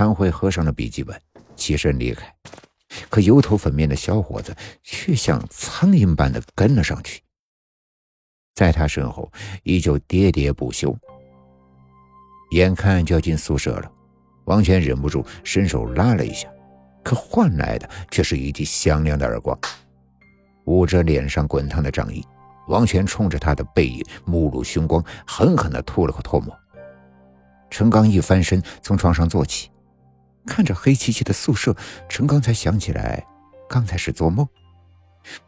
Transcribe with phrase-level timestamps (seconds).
[0.00, 1.20] 谭慧合上了笔记本，
[1.54, 2.34] 起身离开，
[3.10, 7.20] 可油头粉面的小伙子却像苍蝇般的跟了上去，
[8.54, 9.30] 在他身后
[9.62, 10.96] 依旧喋喋不休。
[12.52, 13.92] 眼看就要进宿舍了，
[14.46, 16.48] 王权忍不住伸手拉了一下，
[17.04, 19.54] 可换来的却是一记响亮的耳光。
[20.64, 22.24] 捂着脸上滚烫的掌印，
[22.68, 26.58] 王权冲着他的背影目露凶光，狠狠地吐了口唾沫。
[27.68, 29.70] 陈刚一翻身从床上坐起。
[30.50, 31.72] 看着黑漆漆的宿舍，
[32.08, 33.24] 陈刚才想起来，
[33.68, 34.46] 刚才是做梦。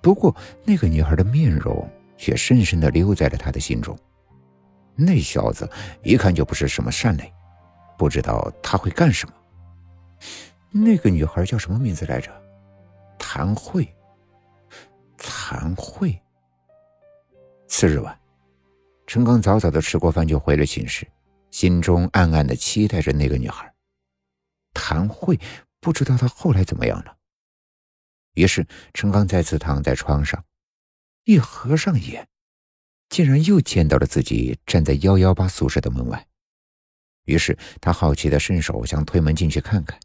[0.00, 0.34] 不过
[0.64, 3.98] 那个女孩的面容却深深的留在了他的心中。
[4.94, 5.68] 那小子
[6.04, 7.32] 一看就不是什么善类，
[7.98, 9.34] 不知道他会干什么。
[10.70, 12.30] 那个女孩叫什么名字来着？
[13.18, 13.92] 谭慧。
[15.18, 16.16] 谭慧。
[17.66, 18.16] 次日晚，
[19.08, 21.04] 陈刚早早的吃过饭就回了寝室，
[21.50, 23.71] 心中暗暗的期待着那个女孩。
[24.72, 25.38] 谭慧
[25.80, 27.16] 不知道他后来怎么样了。
[28.34, 30.44] 于是陈刚再次躺在床上，
[31.24, 32.28] 一合上眼，
[33.08, 36.26] 竟然又见到了自己站在幺幺八宿舍的门外。
[37.24, 40.00] 于是他好奇的伸手想推门进去看看，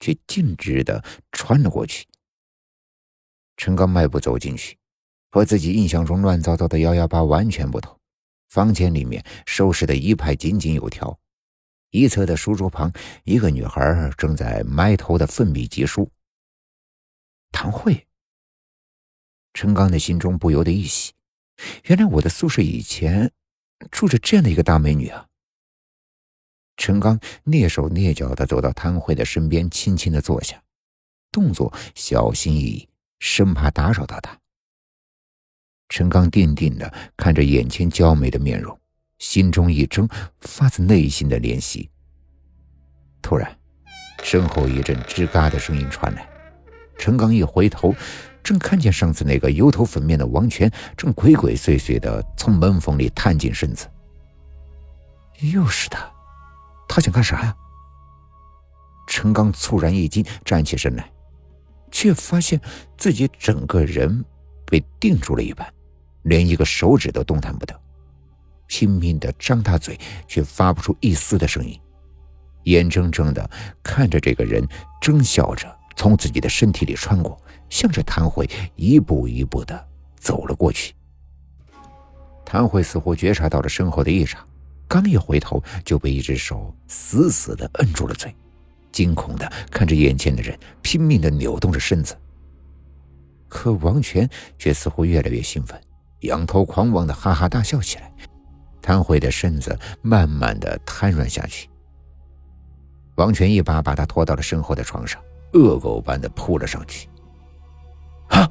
[0.00, 2.06] 却径直的穿了过去。
[3.56, 4.76] 陈刚迈步走进去，
[5.30, 7.98] 和自己印象中乱糟糟的幺幺八完全不同。
[8.48, 11.18] 房间里面收拾的一派井井有条。
[11.90, 12.92] 一侧的书桌旁，
[13.24, 16.10] 一个女孩正在埋头的奋笔疾书。
[17.50, 18.06] 唐慧，
[19.54, 21.14] 陈刚的心中不由得一喜，
[21.84, 23.32] 原来我的宿舍以前
[23.90, 25.26] 住着这样的一个大美女啊！
[26.76, 30.62] 陈刚蹑手蹑脚的走到唐慧的身边，轻轻的坐下，
[31.32, 34.38] 动作小心翼翼，生怕打扰到她。
[35.88, 38.78] 陈刚定定的看着眼前娇美的面容。
[39.18, 40.08] 心中一怔，
[40.40, 41.90] 发自内心的怜惜。
[43.20, 43.58] 突然，
[44.22, 46.28] 身后一阵吱嘎的声音传来，
[46.96, 47.94] 陈刚一回头，
[48.42, 53.86] 正看见上次那个油头粉面的王权正鬼鬼祟祟的从门缝里探进身子。
[55.52, 56.10] 又是他，
[56.88, 57.54] 他想干啥呀？
[59.06, 61.10] 陈刚猝然一惊，站起身来，
[61.90, 62.60] 却发现
[62.96, 64.24] 自己整个人
[64.64, 65.66] 被定住了一般，
[66.22, 67.80] 连一个手指都动弹不得。
[68.68, 69.98] 拼命的张大嘴，
[70.28, 71.76] 却发不出一丝的声音，
[72.64, 73.50] 眼睁睁的
[73.82, 74.64] 看着这个人
[75.00, 77.36] 争笑着从自己的身体里穿过，
[77.68, 80.94] 向着谭慧一步一步的走了过去。
[82.44, 84.46] 谭慧似乎觉察到了身后的异常，
[84.86, 88.34] 刚一回头就被一只手死死的摁住了嘴，
[88.92, 92.16] 惊恐的看着眼前的人，拼命的扭动着身子。
[93.48, 94.28] 可王权
[94.58, 95.78] 却似乎越来越兴奋，
[96.20, 98.12] 仰头狂妄的哈哈大笑起来。
[98.80, 101.68] 瘫痪的身子慢慢的瘫软下去，
[103.16, 105.20] 王权一把把他拖到了身后的床上，
[105.52, 107.08] 恶狗般的扑了上去。
[108.28, 108.50] 啊！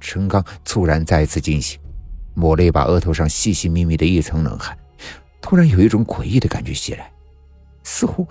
[0.00, 1.80] 陈刚猝然再次惊醒，
[2.34, 4.76] 抹了一把额头上细细密密的一层冷汗，
[5.40, 7.10] 突然有一种诡异的感觉袭来，
[7.84, 8.28] 似乎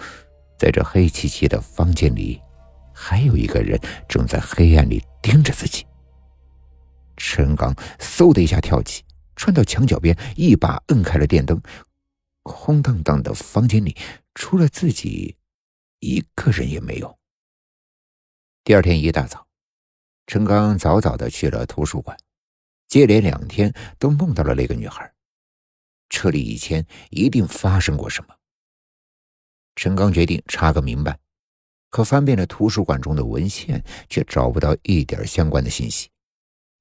[0.59, 2.39] 在这黑漆漆的房间里，
[2.93, 5.83] 还有一个人正在黑暗里盯着自己。
[7.17, 9.03] 陈刚嗖的一下跳起。
[9.35, 11.61] 窜到墙角边，一把摁开了电灯。
[12.43, 13.95] 空荡荡的房间里，
[14.35, 15.37] 除了自己，
[15.99, 17.17] 一个人也没有。
[18.65, 19.47] 第二天一大早，
[20.27, 22.17] 陈刚早早的去了图书馆，
[22.89, 25.09] 接连两天都梦到了那个女孩。
[26.09, 28.35] 这里以前一定发生过什么。
[29.75, 31.17] 陈刚决定查个明白，
[31.89, 36.09] 可翻遍了图书馆中的文献，却找不到一点相关的信息。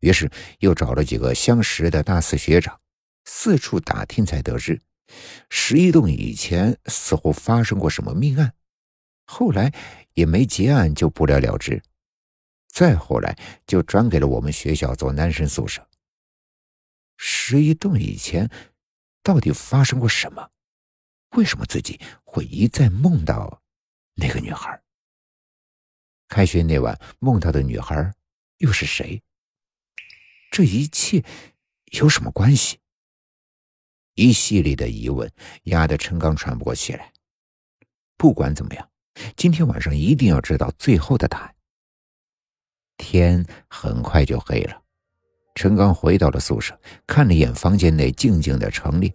[0.02, 2.78] 于是又找了几个相识的大四学长，
[3.24, 4.80] 四处打听，才得知
[5.48, 8.52] 十一栋以前似乎发生过什么命案，
[9.26, 9.72] 后来
[10.14, 11.80] 也没结案，就不了了之。
[12.66, 15.88] 再后来就转给了我们学校做男生宿舍。
[17.16, 18.50] 十一栋以前
[19.22, 20.50] 到底发生过什么？
[21.36, 23.62] 为什么自己会一再梦到
[24.14, 24.82] 那个女孩？
[26.28, 28.12] 开学那晚梦到的女孩
[28.56, 29.22] 又是谁？
[30.52, 31.24] 这一切
[31.92, 32.78] 有什么关系？
[34.16, 35.28] 一系列的疑问
[35.64, 37.10] 压得陈刚喘不过气来。
[38.18, 38.86] 不管怎么样，
[39.34, 41.54] 今天晚上一定要知道最后的答案。
[42.98, 44.78] 天很快就黑了，
[45.54, 49.10] 陈刚回到了宿舍，看了一眼房间内静静的陈列，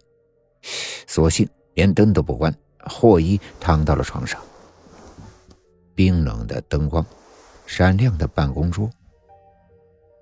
[1.05, 4.43] 索性连灯都不关，霍伊躺到了床上。
[5.93, 7.05] 冰冷的灯光，
[7.67, 8.89] 闪亮的办公桌，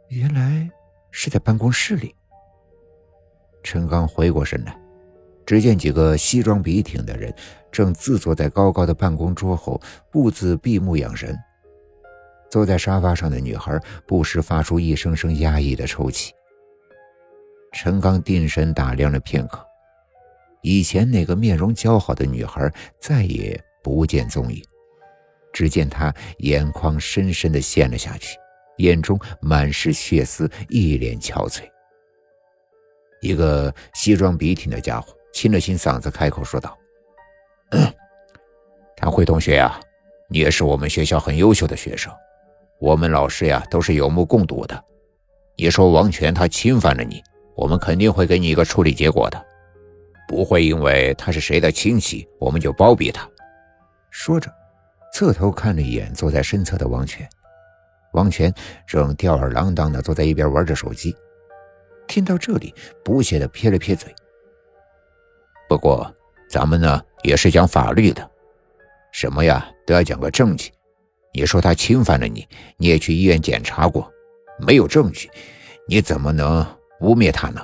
[0.10, 0.70] 原来。
[1.18, 2.14] 是在办公室里。
[3.64, 4.78] 陈刚回过神来，
[5.46, 7.34] 只见几个西装笔挺的人
[7.72, 9.82] 正自坐在高高的办公桌后，
[10.14, 11.34] 兀自闭目养神。
[12.52, 16.34] 坐在沙发上的女孩不时发出一声声压抑的抽泣。
[17.72, 19.66] 陈刚定神打量了片刻，
[20.62, 22.70] 以前那个面容姣好的女孩
[23.00, 24.62] 再也不见踪影。
[25.54, 28.38] 只见她眼眶深深的陷了下去，
[28.77, 31.62] 眼中满是血丝，一脸憔悴。
[33.22, 36.77] 一个西装笔挺的家伙清了清嗓子，开口说道
[38.95, 39.80] ：“谭辉同学呀，
[40.30, 42.13] 你也是我们学校很优秀的学生，
[42.80, 44.83] 我们老师呀都是有目共睹的。
[45.56, 47.22] 你说王权他侵犯了你。”
[47.56, 49.42] 我们肯定会给你一个处理结果的，
[50.27, 53.25] 不会因为他是谁的亲戚，我们就包庇他。
[54.12, 54.51] 说着，
[55.13, 57.25] 侧头看了一眼坐在身侧的王权，
[58.16, 58.52] 王权
[58.88, 61.16] 正吊儿郎当的坐在一边玩着手机。
[62.08, 62.74] 听到这里，
[63.04, 64.14] 不屑的撇了撇嘴。
[65.68, 66.10] 不过，
[66.50, 68.28] 咱们呢也是讲法律的，
[69.12, 70.72] 什么呀都要讲个证据。
[71.34, 72.48] 你说他侵犯了你，
[72.78, 74.10] 你也去医院检查过，
[74.60, 75.30] 没有证据，
[75.88, 76.66] 你怎么能？
[77.02, 77.62] 污蔑他呢？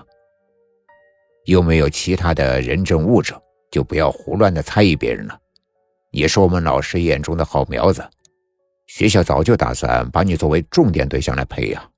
[1.45, 3.39] 又没有其他的人证物证，
[3.71, 5.39] 就不要胡乱的猜疑别人了。
[6.11, 8.03] 你是我们老师眼中的好苗子，
[8.91, 11.91] 学校早就打算把你作为重点对象来培养，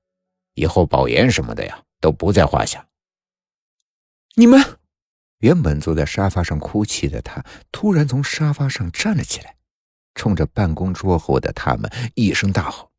[0.53, 2.87] 以后保研什么的呀都不在话下。
[4.35, 4.63] 你们
[5.39, 9.55] 原本坐在沙发上哭泣的他，突然从沙发上站了起来，
[10.13, 12.91] 冲着办公桌后的他们一声大吼。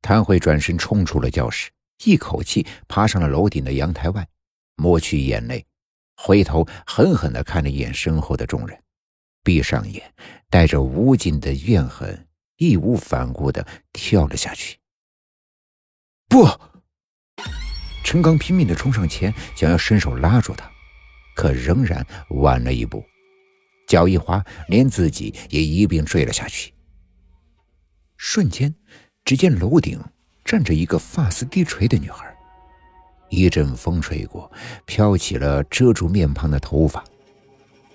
[0.00, 1.70] 谭慧转身冲出了教室。
[2.04, 4.26] 一口气爬上了楼顶的阳台外，
[4.74, 5.66] 抹去眼泪，
[6.16, 8.82] 回头狠狠地看了一眼身后的众人，
[9.42, 10.14] 闭上眼，
[10.48, 12.25] 带着无尽的怨恨，
[12.56, 14.78] 义无反顾的跳了下去。
[16.28, 16.46] 不！
[18.04, 20.70] 陈刚拼命的冲上前，想要伸手拉住他，
[21.34, 23.04] 可仍然晚了一步，
[23.88, 26.72] 脚一滑，连自己也一并坠了下去。
[28.16, 28.74] 瞬间，
[29.24, 30.00] 只见楼顶。
[30.44, 32.32] 站着一个发丝低垂的女孩，
[33.30, 34.48] 一阵风吹过，
[34.84, 37.02] 飘起了遮住面庞的头发。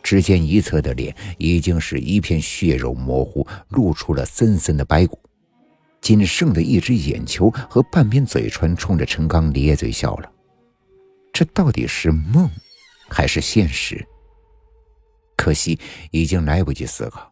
[0.03, 5.19] 只见一侧的脸已经是一片血肉模糊，露出了森森的白骨，
[6.01, 10.31] 仅剩的一只眼球和半边嘴唇冲着陈刚咧嘴笑了。
[11.31, 12.50] 这到底是梦，
[13.09, 14.06] 还是现实？
[15.38, 15.80] 可惜
[16.12, 17.31] 已经来不及思考。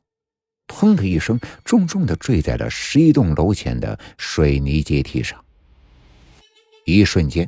[0.68, 5.44] 砰的一声，重重的坠在了十一栋楼前的水泥阶梯上。
[6.86, 7.48] 一瞬间，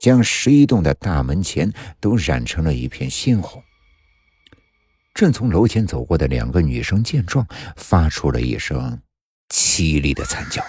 [0.00, 3.62] 将十一栋的大门前都染成了一片鲜红。
[5.16, 9.00] 正从楼前走过的两个女生见状，发出了一声
[9.48, 10.62] 凄厉的惨叫。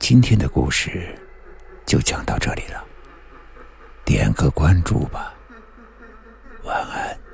[0.00, 1.16] 今天的故事
[1.86, 2.84] 就讲到这里了，
[4.04, 5.32] 点个关注吧，
[6.64, 7.25] 晚安。